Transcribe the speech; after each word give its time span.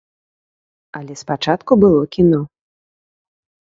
Але 1.01 1.13
спачатку 1.23 1.71
было 1.87 2.01
кіно. 2.19 2.45